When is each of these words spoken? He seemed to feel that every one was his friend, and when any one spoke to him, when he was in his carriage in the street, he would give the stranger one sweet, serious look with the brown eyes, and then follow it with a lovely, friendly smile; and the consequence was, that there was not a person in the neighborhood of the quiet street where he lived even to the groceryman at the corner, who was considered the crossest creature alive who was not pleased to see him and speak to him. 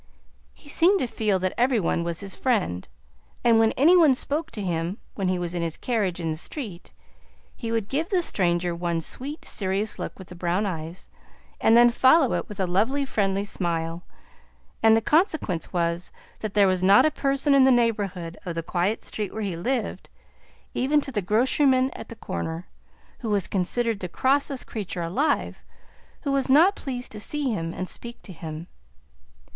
He 0.55 0.67
seemed 0.67 0.97
to 1.01 1.05
feel 1.05 1.37
that 1.37 1.53
every 1.59 1.79
one 1.79 2.03
was 2.03 2.21
his 2.21 2.33
friend, 2.33 2.89
and 3.43 3.59
when 3.59 3.71
any 3.73 3.95
one 3.95 4.15
spoke 4.15 4.49
to 4.49 4.61
him, 4.63 4.97
when 5.13 5.27
he 5.27 5.37
was 5.37 5.53
in 5.53 5.61
his 5.61 5.77
carriage 5.77 6.19
in 6.19 6.31
the 6.31 6.37
street, 6.37 6.91
he 7.55 7.71
would 7.71 7.87
give 7.87 8.09
the 8.09 8.23
stranger 8.23 8.73
one 8.73 9.01
sweet, 9.01 9.45
serious 9.45 9.99
look 9.99 10.17
with 10.17 10.29
the 10.29 10.33
brown 10.35 10.65
eyes, 10.65 11.07
and 11.59 11.77
then 11.77 11.91
follow 11.91 12.33
it 12.33 12.49
with 12.49 12.59
a 12.59 12.65
lovely, 12.65 13.05
friendly 13.05 13.43
smile; 13.43 14.01
and 14.81 14.97
the 14.97 15.01
consequence 15.03 15.71
was, 15.71 16.11
that 16.39 16.55
there 16.55 16.67
was 16.67 16.81
not 16.81 17.05
a 17.05 17.11
person 17.11 17.53
in 17.53 17.63
the 17.63 17.69
neighborhood 17.69 18.39
of 18.43 18.55
the 18.55 18.63
quiet 18.63 19.05
street 19.05 19.31
where 19.31 19.43
he 19.43 19.55
lived 19.55 20.09
even 20.73 20.99
to 20.99 21.11
the 21.11 21.21
groceryman 21.21 21.91
at 21.91 22.09
the 22.09 22.15
corner, 22.15 22.65
who 23.19 23.29
was 23.29 23.47
considered 23.47 23.99
the 23.99 24.09
crossest 24.09 24.65
creature 24.65 25.03
alive 25.03 25.61
who 26.21 26.31
was 26.31 26.49
not 26.49 26.75
pleased 26.75 27.11
to 27.11 27.19
see 27.19 27.51
him 27.51 27.71
and 27.71 27.87
speak 27.87 28.19
to 28.23 28.33
him. 28.33 28.65